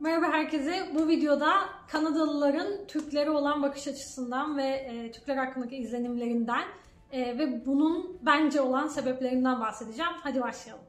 [0.00, 0.88] Merhaba herkese.
[0.94, 1.52] Bu videoda
[1.88, 6.62] Kanadalıların Türklere olan bakış açısından ve e, Türkler hakkındaki izlenimlerinden
[7.12, 10.12] e, ve bunun bence olan sebeplerinden bahsedeceğim.
[10.22, 10.84] Hadi başlayalım.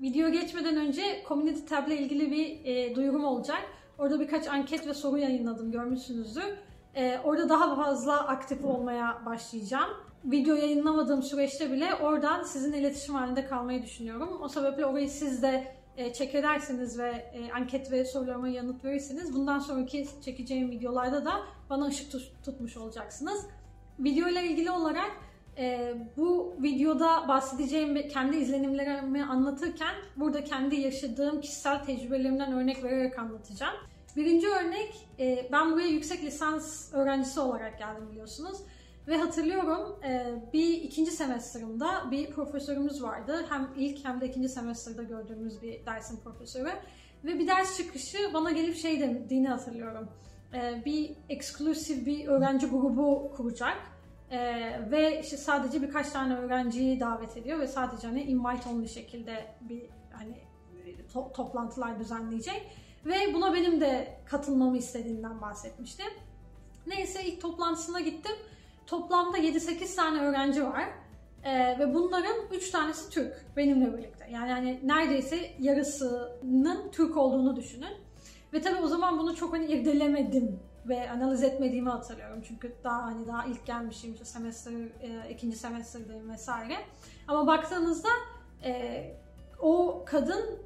[0.00, 3.62] Video geçmeden önce Community Tab ile ilgili bir e, duyurum olacak.
[3.98, 6.58] Orada birkaç anket ve soru yayınladım, görmüşsünüzdür.
[6.94, 9.90] E, orada daha fazla aktif olmaya başlayacağım.
[10.24, 14.38] Video yayınlamadığım süreçte bile oradan sizinle iletişim halinde kalmayı düşünüyorum.
[14.42, 19.34] O sebeple orayı siz de e, check ederseniz ve e, anket ve sorularıma yanıt verirseniz
[19.34, 21.32] bundan sonraki çekeceğim videolarda da
[21.70, 23.46] bana ışık tut- tutmuş olacaksınız.
[23.98, 25.10] Video ile ilgili olarak
[25.58, 33.74] e, bu videoda bahsedeceğim kendi izlenimlerimi anlatırken burada kendi yaşadığım kişisel tecrübelerimden örnek vererek anlatacağım.
[34.16, 38.58] Birinci örnek, e, ben buraya yüksek lisans öğrencisi olarak geldim biliyorsunuz.
[39.08, 43.46] Ve hatırlıyorum e, bir ikinci semestrımda bir profesörümüz vardı.
[43.48, 46.70] Hem ilk hem de ikinci semestrda gördüğümüz bir dersin profesörü.
[47.24, 50.08] Ve bir ders çıkışı bana gelip şey dediğini hatırlıyorum.
[50.54, 53.76] E, bir eksklusif bir öğrenci grubu kuracak.
[54.30, 54.38] E,
[54.90, 59.82] ve işte sadece birkaç tane öğrenciyi davet ediyor ve sadece hani invite only şekilde bir
[60.12, 60.34] hani
[61.14, 62.62] to- toplantılar düzenleyecek.
[63.04, 66.02] Ve buna benim de katılmamı istediğinden bahsetmişti.
[66.86, 68.32] Neyse ilk toplantısına gittim.
[68.86, 70.84] Toplamda 7-8 tane öğrenci var.
[71.44, 74.28] Ee, ve bunların 3 tanesi Türk benimle birlikte.
[74.32, 77.94] Yani hani neredeyse yarısının Türk olduğunu düşünün.
[78.52, 82.42] Ve tabii o zaman bunu çok hani irdelemedim ve analiz etmediğimi hatırlıyorum.
[82.48, 86.76] Çünkü daha hani daha ilk gelmişim işte semester, e, ikinci semesterdeyim vesaire.
[87.28, 88.08] Ama baktığınızda
[88.64, 89.02] e,
[89.60, 90.58] o kadın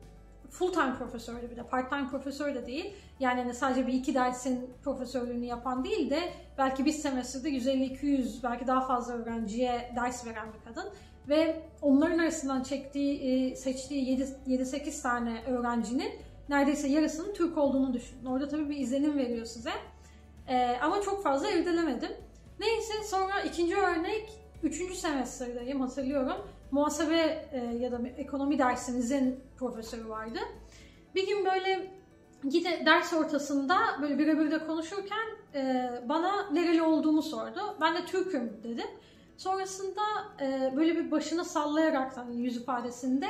[0.51, 2.95] full time profesördü bir de part time profesör de değil.
[3.21, 6.21] Yani hani sadece bir iki dersin profesörlüğünü yapan değil de
[6.59, 10.91] belki bir semestrde 150-200 belki daha fazla öğrenciye ders veren bir kadın.
[11.29, 16.13] Ve onların arasından çektiği, e, seçtiği 7-8 tane öğrencinin
[16.49, 18.25] neredeyse yarısının Türk olduğunu düşünün.
[18.25, 19.71] Orada tabii bir izlenim veriyor size.
[20.49, 22.11] Ee, ama çok fazla irdelemedim.
[22.61, 26.37] Neyse sonra ikinci örnek, üçüncü semesterdeyim hatırlıyorum.
[26.71, 30.39] Muhasebe e, ya da ekonomi dersimizin profesörü vardı.
[31.15, 31.91] Bir gün böyle
[32.45, 37.77] yine ders ortasında böyle birebir de konuşurken e, bana nereli olduğumu sordu.
[37.81, 38.87] Ben de Türk'üm dedim.
[39.37, 40.03] Sonrasında
[40.41, 43.27] e, böyle bir başını sallayarak hani yüz ifadesinde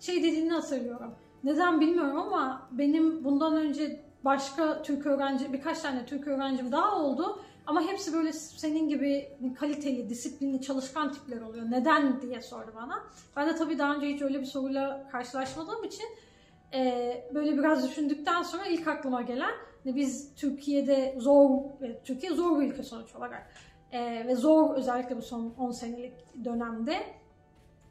[0.00, 1.14] şey dediğini hatırlıyorum.
[1.44, 7.42] Neden bilmiyorum ama benim bundan önce başka Türk öğrenci, birkaç tane Türk öğrencim daha oldu.
[7.66, 9.28] Ama hepsi böyle senin gibi
[9.58, 11.70] kaliteli, disiplinli, çalışkan tipler oluyor.
[11.70, 13.04] Neden diye sordu bana.
[13.36, 16.06] Ben de tabii daha önce hiç öyle bir soruyla karşılaşmadığım için
[16.74, 19.52] e, böyle biraz düşündükten sonra ilk aklıma gelen
[19.84, 21.60] hani biz Türkiye'de zor,
[22.04, 23.52] Türkiye zor bir ülke sonuç olarak.
[23.92, 26.12] E, ve zor özellikle bu son 10 senelik
[26.44, 26.96] dönemde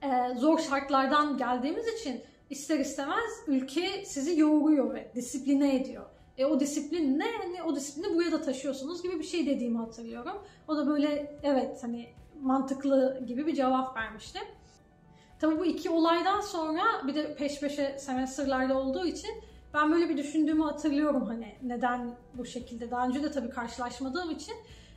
[0.02, 6.06] e, zor şartlardan geldiğimiz için ister istemez ülke sizi yoğuruyor ve disipline ediyor.
[6.42, 7.26] E, o disiplin ne?
[7.42, 10.38] Hani o disiplini buraya da taşıyorsunuz gibi bir şey dediğimi hatırlıyorum.
[10.68, 12.10] O da böyle evet hani
[12.42, 14.40] mantıklı gibi bir cevap vermişti.
[15.40, 19.30] Tabii bu iki olaydan sonra bir de peş peşe semesterlerde olduğu için
[19.74, 22.92] ben böyle bir düşündüğümü hatırlıyorum hani neden bu şekilde.
[22.92, 24.56] Daha önce de tabii karşılaşmadığım için.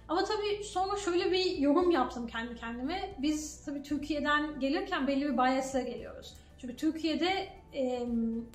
[0.08, 3.14] Ama tabii sonra şöyle bir yorum yaptım kendi kendime.
[3.22, 6.34] Biz tabii Türkiye'den gelirken belli bir bias'la geliyoruz.
[6.58, 7.48] Çünkü Türkiye'de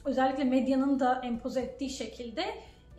[0.05, 2.45] özellikle medyanın da empoze ettiği şekilde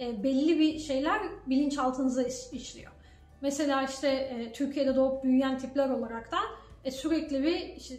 [0.01, 2.23] e, belli bir şeyler bilinçaltınıza
[2.53, 2.93] işliyor.
[3.41, 6.39] Mesela işte e, Türkiye'de doğup büyüyen tipler olarak da
[6.85, 7.95] e, sürekli bir işte,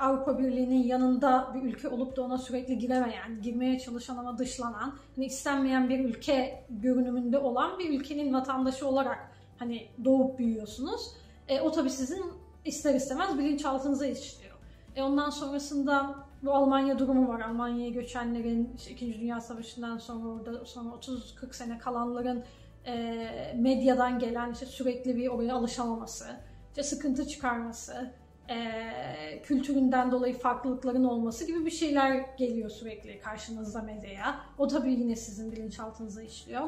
[0.00, 5.26] Avrupa Birliği'nin yanında bir ülke olup da ona sürekli giremeyen, girmeye çalışan ama dışlanan, hani
[5.26, 11.10] istenmeyen bir ülke görünümünde olan bir ülkenin vatandaşı olarak hani doğup büyüyorsunuz.
[11.48, 12.24] E, o tabii sizin
[12.64, 14.56] ister istemez bilinçaltınıza işliyor.
[14.96, 17.40] E, ondan sonrasında bu Almanya durumu var.
[17.40, 22.44] Almanya'ya göçenlerin, işte İkinci Dünya Savaşı'ndan sonra orada sonra 30-40 sene kalanların
[22.86, 26.26] e, medyadan gelen işte sürekli bir oraya alışamaması,
[26.68, 28.10] işte sıkıntı çıkarması,
[28.48, 34.40] e, kültüründen dolayı farklılıkların olması gibi bir şeyler geliyor sürekli karşınızda medyaya.
[34.58, 36.66] O tabii yine sizin bilinçaltınıza işliyor.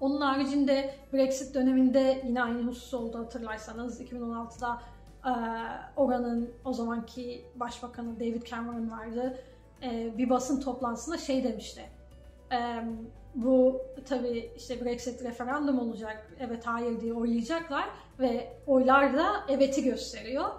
[0.00, 4.82] Onun haricinde Brexit döneminde yine aynı husus oldu hatırlarsanız 2016'da
[5.96, 9.38] oranın o zamanki başbakanı David Cameron vardı.
[10.18, 11.82] Bir basın toplantısında şey demişti.
[13.34, 16.30] Bu tabii işte Brexit referandum olacak.
[16.40, 17.84] Evet hayır diye oylayacaklar
[18.20, 20.50] ve oylar da evet'i gösteriyor.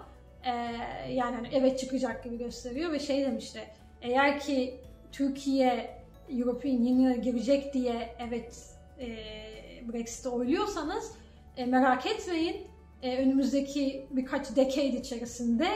[1.08, 3.60] Yani hani evet çıkacak gibi gösteriyor ve şey demişti.
[4.02, 4.80] Eğer ki
[5.12, 5.98] Türkiye
[6.28, 8.76] European Union'a girecek diye evet
[9.92, 11.14] Brexit'i oyluyorsanız
[11.66, 12.66] merak etmeyin
[13.02, 15.68] e, önümüzdeki birkaç decade içerisinde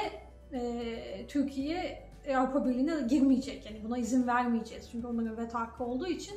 [0.52, 2.02] e, Türkiye
[2.36, 3.66] Avrupa Birliği'ne girmeyecek.
[3.66, 4.88] Yani buna izin vermeyeceğiz.
[4.92, 6.34] Çünkü onların veto hakkı olduğu için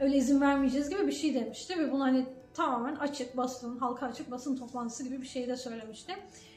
[0.00, 4.30] öyle izin vermeyeceğiz gibi bir şey demişti ve bunu hani tamamen açık basın, halka açık
[4.30, 6.12] basın toplantısı gibi bir şey de söylemişti.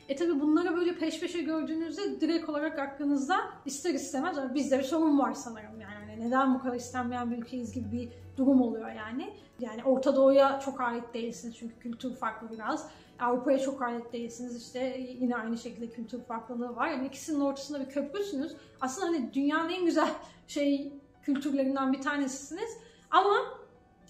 [0.09, 5.19] E tabi bunları böyle peş peşe gördüğünüzde direkt olarak aklınızda ister istemez bizde bir sorun
[5.19, 6.05] var sanırım yani.
[6.07, 9.33] Hani neden bu kadar istenmeyen bir ülkeyiz gibi bir durum oluyor yani.
[9.59, 12.89] Yani Orta Doğu'ya çok ait değilsiniz çünkü kültür farklı biraz.
[13.19, 16.87] Avrupa'ya çok ait değilsiniz işte yine aynı şekilde kültür farklılığı var.
[16.87, 18.55] Yani ikisinin ortasında bir köprüsünüz.
[18.81, 20.09] Aslında hani dünyanın en güzel
[20.47, 20.93] şey
[21.23, 22.77] kültürlerinden bir tanesisiniz.
[23.11, 23.35] Ama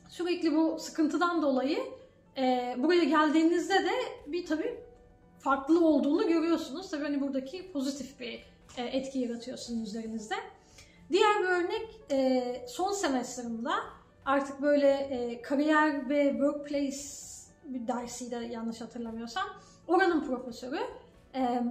[0.09, 1.79] sürekli bu sıkıntıdan dolayı
[2.37, 3.91] e, buraya geldiğinizde de
[4.27, 4.79] bir tabii
[5.39, 6.91] farklı olduğunu görüyorsunuz.
[6.91, 8.45] Tabii hani buradaki pozitif bir
[8.77, 10.35] e, etki yaratıyorsunuz üzerinizde.
[11.11, 13.69] Diğer bir örnek e, son semestrimde
[14.25, 16.97] artık böyle e, kariyer ve workplace
[17.65, 19.43] bir dersiydi yanlış hatırlamıyorsam.
[19.87, 20.79] Oranın profesörü
[21.35, 21.63] e,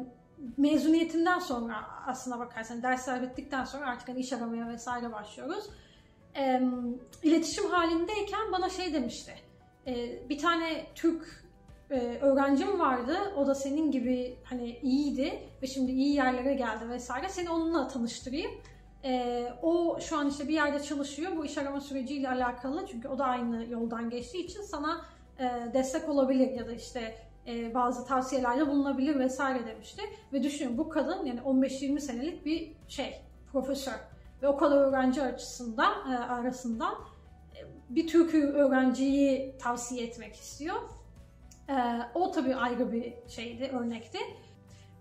[0.57, 5.71] mezuniyetinden sonra aslına bakarsan dersler bittikten sonra artık hani iş aramaya vesaire başlıyoruz.
[6.37, 6.63] E,
[7.23, 9.35] iletişim halindeyken bana şey demişti.
[9.87, 11.45] E, bir tane Türk
[11.91, 13.17] e, öğrencim vardı.
[13.37, 17.29] O da senin gibi hani iyiydi ve şimdi iyi yerlere geldi vesaire.
[17.29, 18.51] Seni onunla tanıştırayım.
[19.05, 21.37] E, o şu an işte bir yerde çalışıyor.
[21.37, 25.05] Bu iş arama süreciyle alakalı çünkü o da aynı yoldan geçtiği için sana
[25.75, 27.15] destek olabilir ya da işte
[27.47, 30.03] e, bazı tavsiyelerde bulunabilir vesaire demişti.
[30.33, 33.23] Ve düşünün bu kadın yani 15-20 senelik bir şey,
[33.53, 34.13] profesör.
[34.43, 40.77] Ve o kadar öğrenci açısından, e, arasından e, bir Türk öğrenciyi tavsiye etmek istiyor.
[41.69, 41.75] E,
[42.15, 44.19] o tabii ayrı bir şeydi, örnekti.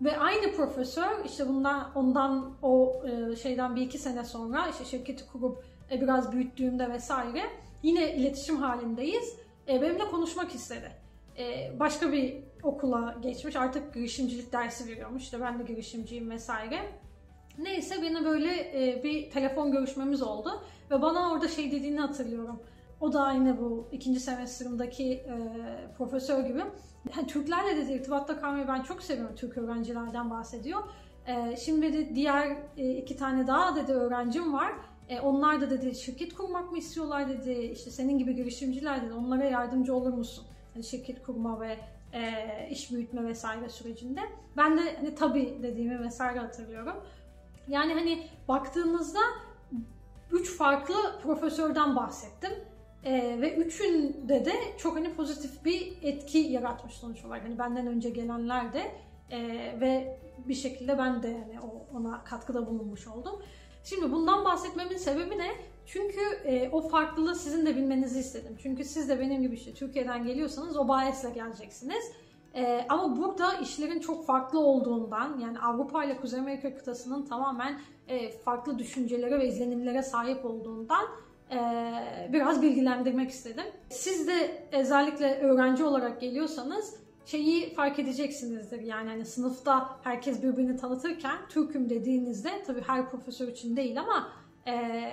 [0.02, 5.28] Ve aynı profesör işte bundan ondan o e, şeyden bir iki sene sonra işte şirketi
[5.28, 7.42] kurup e, biraz büyüttüğümde vesaire
[7.84, 9.36] yine iletişim halindeyiz.
[9.68, 10.92] E, benimle konuşmak istedi.
[11.38, 16.80] E, başka bir okula geçmiş artık girişimcilik dersi veriyormuş işte ben de girişimciyim vesaire.
[17.58, 20.50] Neyse beni böyle e, bir telefon görüşmemiz oldu
[20.92, 22.60] ve bana orada şey dediğini hatırlıyorum.
[23.00, 25.36] O da aynı bu ikinci semestrimdeki e,
[25.98, 26.64] profesör gibi.
[27.16, 29.36] Yani Türklerle de irtibatta kalmayı ben çok seviyorum.
[29.36, 30.80] Türk öğrencilerden bahsediyor.
[31.28, 34.72] E, şimdi de diğer e, iki tane daha dedi öğrencim var.
[35.10, 37.52] E, onlar da dedi şirket kurmak mı istiyorlar dedi.
[37.52, 39.14] İşte senin gibi girişimciler dedi.
[39.14, 40.46] Onlara yardımcı olur musun?
[40.76, 41.78] Yani şirket kurma ve
[42.14, 44.22] e, iş büyütme vesaire sürecinde.
[44.58, 46.96] Ben de hani tabii dediğimi vesaire hatırlıyorum.
[47.68, 49.20] Yani hani baktığımızda
[50.32, 52.52] üç farklı profesörden bahsettim.
[53.04, 57.44] Ee, ve üçünde de çok hani pozitif bir etki yaratmış sonuç olarak.
[57.44, 58.92] Hani benden önce gelenler de
[59.32, 59.40] e,
[59.82, 63.42] ve bir şekilde ben de yani o, ona katkıda bulunmuş oldum.
[63.84, 65.52] Şimdi bundan bahsetmemin sebebi ne?
[65.86, 68.58] Çünkü e, o farklılığı sizin de bilmenizi istedim.
[68.64, 72.12] Çünkü siz de benim gibi işte Türkiye'den geliyorsanız o bayesle geleceksiniz.
[72.56, 78.32] E, ama burada işlerin çok farklı olduğundan yani Avrupa ile Kuzey Amerika kıtasının tamamen e,
[78.32, 81.06] farklı düşüncelere ve izlenimlere sahip olduğundan
[81.52, 83.64] ee, biraz bilgilendirmek istedim.
[83.90, 86.96] Siz de özellikle öğrenci olarak geliyorsanız
[87.26, 88.82] şeyi fark edeceksinizdir.
[88.82, 94.30] Yani hani sınıfta herkes birbirini tanıtırken Türk'üm dediğinizde tabii her profesör için değil ama
[94.68, 95.04] e,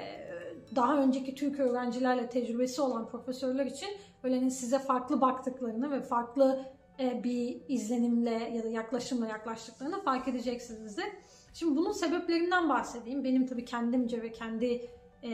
[0.76, 3.88] daha önceki Türk öğrencilerle tecrübesi olan profesörler için
[4.22, 6.64] hani size farklı baktıklarını ve farklı
[7.00, 11.06] e, bir izlenimle ya da yaklaşımla yaklaştıklarını fark edeceksinizdir.
[11.54, 13.24] Şimdi bunun sebeplerinden bahsedeyim.
[13.24, 14.88] Benim tabii kendimce ve kendi
[15.22, 15.32] e,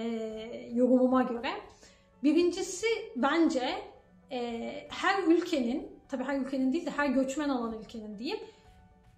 [0.72, 1.50] yorumuma göre.
[2.22, 2.86] Birincisi
[3.16, 3.68] bence
[4.30, 8.38] e, her ülkenin, tabii her ülkenin değil de her göçmen olan ülkenin diyeyim,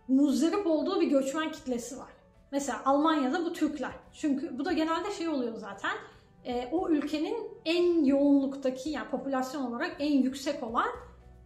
[0.09, 2.11] muzdarip olduğu bir göçmen kitlesi var.
[2.53, 3.93] Mesela Almanya'da bu Türkler.
[4.13, 5.93] Çünkü bu da genelde şey oluyor zaten.
[6.45, 10.89] E, o ülkenin en yoğunluktaki yani popülasyon olarak en yüksek olan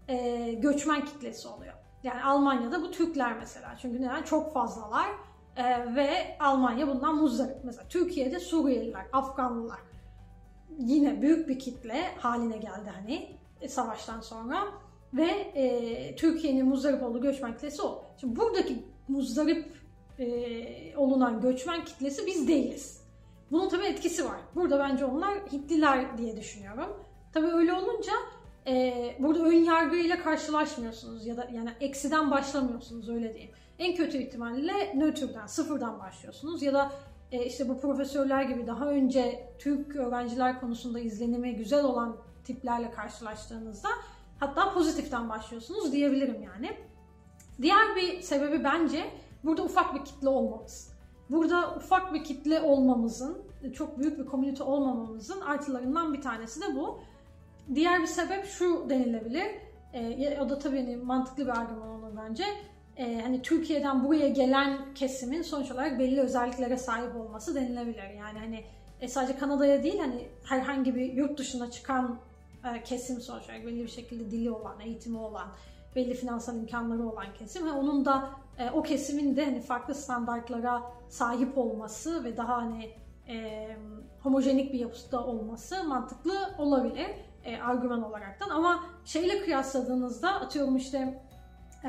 [0.09, 1.75] e, göçmen kitlesi oluyor.
[2.02, 3.76] Yani Almanya'da bu Türkler mesela.
[3.83, 4.23] Çünkü neden?
[4.23, 5.07] Çok fazlalar
[5.57, 7.64] ee, ve Almanya bundan muzdarip.
[7.64, 9.80] Mesela Türkiye'de Suriyeliler, Afganlılar
[10.78, 14.64] yine büyük bir kitle haline geldi hani e, savaştan sonra
[15.14, 18.05] ve e, Türkiye'nin muzdarip olduğu göçmen kitlesi o.
[18.21, 19.67] Şimdi buradaki muzdarip
[20.19, 23.00] e, olunan göçmen kitlesi biz değiliz.
[23.50, 24.40] Bunun tabii etkisi var.
[24.55, 26.97] Burada bence onlar Hitliler diye düşünüyorum.
[27.33, 28.12] Tabii öyle olunca
[28.67, 33.52] e, burada ön yargıyla karşılaşmıyorsunuz ya da yani eksiden başlamıyorsunuz öyle diyeyim.
[33.79, 36.93] En kötü ihtimalle nötrden, sıfırdan başlıyorsunuz ya da
[37.33, 43.88] e, işte bu profesörler gibi daha önce Türk öğrenciler konusunda izlenimi güzel olan tiplerle karşılaştığınızda
[44.40, 46.76] hatta pozitiften başlıyorsunuz diyebilirim yani.
[47.62, 49.11] Diğer bir sebebi bence
[49.44, 50.92] burada ufak bir kitle olmamız.
[51.30, 53.38] Burada ufak bir kitle olmamızın,
[53.75, 57.00] çok büyük bir komünite olmamamızın artılarından bir tanesi de bu.
[57.75, 59.47] Diğer bir sebep şu denilebilir.
[59.92, 62.44] E, o da tabii hani mantıklı bir argüman olur bence
[63.00, 68.11] e, hani Türkiye'den buraya gelen kesimin sonuç olarak belli özelliklere sahip olması denilebilir.
[68.18, 68.64] Yani hani
[69.00, 72.18] e, sadece Kanada'ya değil hani herhangi bir yurt dışına çıkan
[72.85, 75.49] kesim sonuç olarak belli bir şekilde dili olan, eğitimi olan,
[75.97, 80.83] belli finansal imkanları olan kesim ve onun da e, o kesimin de hani farklı standartlara
[81.09, 82.90] sahip olması ve daha hani
[83.29, 83.69] e,
[84.21, 87.11] homojenik bir yapıda olması mantıklı olabilir
[87.45, 91.23] e, argüman olaraktan ama şeyle kıyasladığınızda atıyorum işte
[91.85, 91.88] e,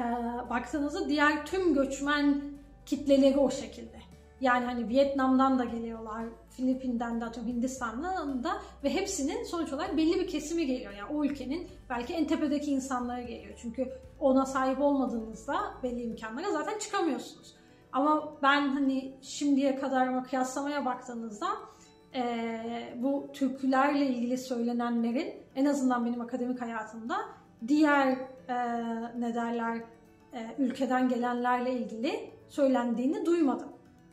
[0.50, 2.42] baktığınızda diğer tüm göçmen
[2.86, 4.11] kitleleri o şekilde.
[4.42, 8.52] Yani hani Vietnam'dan da geliyorlar, Filipin'den de atıyorum Hindistan'dan da
[8.84, 10.94] ve hepsinin sonuç olarak belli bir kesimi geliyor.
[10.94, 13.54] Yani o ülkenin belki en tepedeki insanlara geliyor.
[13.62, 17.56] Çünkü ona sahip olmadığınızda belli imkanlara zaten çıkamıyorsunuz.
[17.92, 21.48] Ama ben hani şimdiye kadar ama kıyaslamaya baktığınızda
[22.16, 27.18] e, bu türkülerle ilgili söylenenlerin en azından benim akademik hayatımda
[27.68, 28.08] diğer
[28.50, 28.56] e,
[29.20, 29.78] ne derler
[30.34, 33.71] e, ülkeden gelenlerle ilgili söylendiğini duymadım.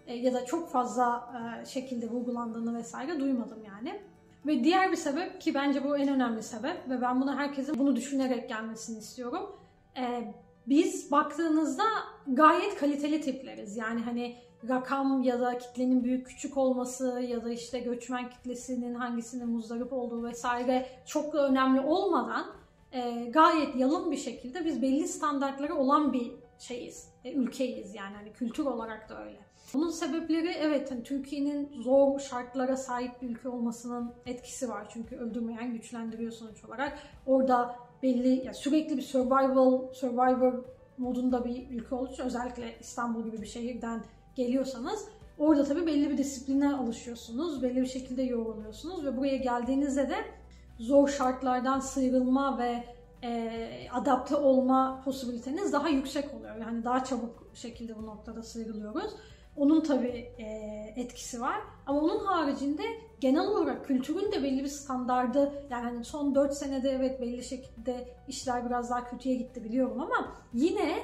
[0.09, 4.01] E, ya da çok fazla e, şekilde vurgulandığını vesaire duymadım yani.
[4.47, 7.97] Ve diğer bir sebep ki bence bu en önemli sebep ve ben bunu herkesin bunu
[7.97, 9.57] düşünerek gelmesini istiyorum.
[9.97, 10.35] E,
[10.67, 11.85] biz baktığınızda
[12.27, 13.77] gayet kaliteli tipleriz.
[13.77, 14.37] Yani hani
[14.69, 20.25] rakam ya da kitlenin büyük küçük olması ya da işte göçmen kitlesinin hangisinin muzdarip olduğu
[20.25, 22.47] vesaire çok da önemli olmadan
[23.31, 29.09] gayet yalın bir şekilde biz belli standartları olan bir şeyiz, ülkeyiz yani hani kültür olarak
[29.09, 29.39] da öyle.
[29.75, 34.87] Bunun sebepleri evet hani Türkiye'nin zor şartlara sahip bir ülke olmasının etkisi var.
[34.93, 36.99] Çünkü öldürmeyen güçlendiriyor sonuç olarak.
[37.27, 40.65] Orada belli yani sürekli bir survival survivor
[40.99, 44.05] modunda bir ülke olduğu için özellikle İstanbul gibi bir şehirden
[44.37, 45.09] geliyorsanız
[45.39, 47.63] orada tabii belli bir disipline alışıyorsunuz.
[47.63, 50.17] Belli bir şekilde yoğruluyorsunuz ve buraya geldiğinizde de
[50.79, 52.85] zor şartlardan sıyrılma ve
[53.23, 56.57] e, adapte olma posibiliteniz daha yüksek oluyor.
[56.57, 59.11] Yani daha çabuk şekilde bu noktada sıyrılıyoruz.
[59.57, 60.45] Onun tabii e,
[60.97, 61.61] etkisi var.
[61.87, 62.83] Ama onun haricinde
[63.21, 68.09] genel olarak kültürün de belli bir standardı yani hani son 4 senede evet belli şekilde
[68.29, 70.99] işler biraz daha kötüye gitti biliyorum ama yine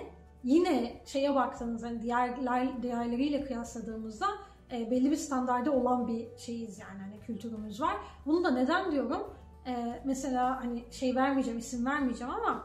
[0.44, 4.26] yine şeye baktığınız hani diğerler, diğerleriyle kıyasladığımızda
[4.72, 7.96] e, belli bir standarda olan bir şeyiz yani hani kültürümüz var.
[8.26, 9.34] Bunu da neden diyorum?
[9.66, 12.64] E, mesela hani şey vermeyeceğim, isim vermeyeceğim ama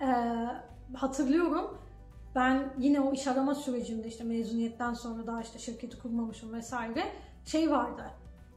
[0.00, 0.06] e,
[0.96, 1.78] hatırlıyorum
[2.34, 7.12] ben yine o iş arama sürecinde işte mezuniyetten sonra daha işte şirketi kurmamışım vesaire
[7.44, 8.10] şey vardı.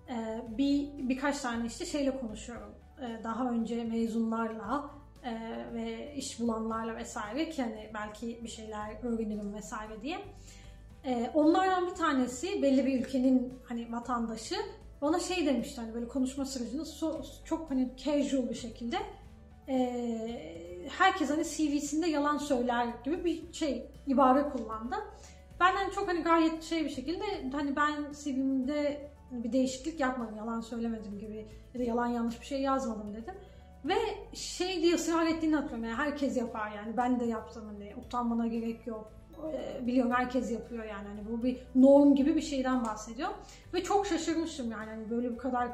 [0.10, 2.76] E, bir birkaç tane işte şeyle konuşuyorum.
[3.02, 4.90] E, daha önce mezunlarla
[5.24, 5.34] e,
[5.74, 10.18] ve iş bulanlarla vesaire ki hani belki bir şeyler öğrenirim vesaire diye.
[11.34, 14.56] Onlardan bir tanesi belli bir ülkenin hani vatandaşı
[15.02, 18.98] bana şey demişti hani böyle konuşma sürecinde so, çok hani casual bir şekilde
[19.70, 24.96] e, herkes hani CV'sinde yalan söyler gibi bir şey ibare kullandı.
[25.60, 30.62] Ben hani çok hani gayet şey bir şekilde hani ben CV'mde bir değişiklik yapmadım, yalan
[30.62, 33.34] söylemedim gibi ya da yalan yanlış bir şey yazmadım dedim.
[33.86, 33.96] Ve
[34.34, 38.88] şey diye ısrar ettiğini hatırlıyorum yani herkes yapar yani ben de yaptım hani utanmana gerek
[38.88, 39.17] yok.
[39.54, 43.30] Ee, biliyorum herkes yapıyor yani hani bu bir norm gibi bir şeyden bahsediyor.
[43.74, 45.68] Ve çok şaşırmıştım yani hani böyle bu kadar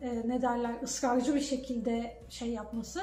[0.00, 3.00] e, ne derler ısrarcı bir şekilde şey yapması.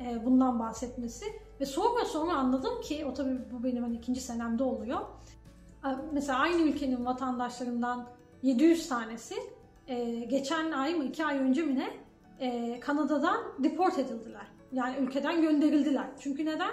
[0.00, 1.24] E, bundan bahsetmesi
[1.60, 5.00] ve sonra sonra anladım ki o tabii bu benim hani ikinci senemde oluyor.
[5.84, 8.06] E, mesela aynı ülkenin vatandaşlarından
[8.42, 9.34] 700 tanesi
[9.86, 12.08] e, geçen ay mı iki ay önce mi ne
[12.80, 14.46] Kanada'dan deport edildiler.
[14.72, 16.06] Yani ülkeden gönderildiler.
[16.20, 16.70] Çünkü neden?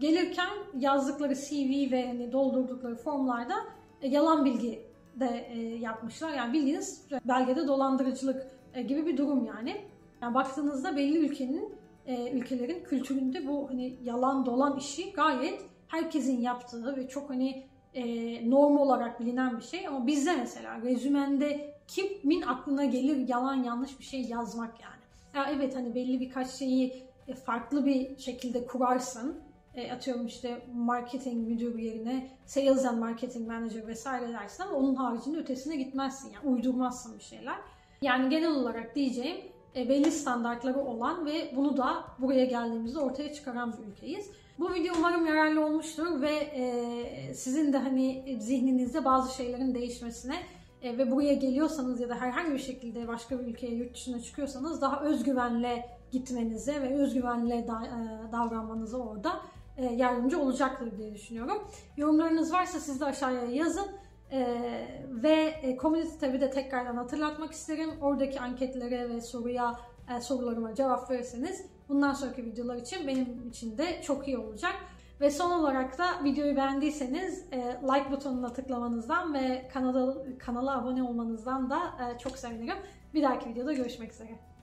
[0.00, 0.48] Gelirken
[0.78, 3.54] yazdıkları CV ve hani doldurdukları formlarda
[4.02, 4.82] yalan bilgi
[5.14, 5.48] de
[5.80, 6.34] yapmışlar.
[6.34, 8.46] Yani bildiğiniz belgede dolandırıcılık
[8.88, 9.80] gibi bir durum yani.
[10.22, 11.74] Yani baktığınızda belli ülkenin
[12.06, 18.50] e, ülkelerin kültüründe bu hani yalan dolan işi gayet herkesin yaptığı ve çok hani e,
[18.50, 19.86] norm olarak bilinen bir şey.
[19.86, 25.02] Ama bizde mesela rezümende kimin aklına gelir yalan yanlış bir şey yazmak yani.
[25.34, 29.40] Ya evet hani belli birkaç şeyi e, farklı bir şekilde kurarsın.
[29.76, 35.38] E, atıyorum işte marketing müdürü yerine sales and marketing manager vesaire dersin ama onun haricinde
[35.38, 37.56] ötesine gitmezsin yani uydurmazsın bir şeyler.
[38.02, 39.36] Yani genel olarak diyeceğim
[39.76, 44.30] e, belli standartları olan ve bunu da buraya geldiğimizde ortaya çıkaran bir ülkeyiz.
[44.58, 50.36] Bu video umarım yararlı olmuştur ve e, sizin de hani zihninizde bazı şeylerin değişmesine
[50.82, 54.80] e, ve buraya geliyorsanız ya da herhangi bir şekilde başka bir ülkeye yurt dışına çıkıyorsanız
[54.80, 59.40] daha özgüvenle gitmenize ve özgüvenle da, e, davranmanıza orada
[59.84, 61.68] yardımcı olacaktır diye düşünüyorum.
[61.96, 63.86] Yorumlarınız varsa siz de aşağıya yazın.
[64.32, 67.90] Ee, ve e, Community tabi de tekrardan hatırlatmak isterim.
[68.00, 69.80] Oradaki anketlere ve soruya
[70.16, 74.74] e, sorularıma cevap verirseniz bundan sonraki videolar için benim için de çok iyi olacak.
[75.20, 81.70] Ve son olarak da videoyu beğendiyseniz e, like butonuna tıklamanızdan ve kanala, kanala abone olmanızdan
[81.70, 82.76] da e, çok sevinirim.
[83.14, 84.55] Bir dahaki videoda görüşmek üzere.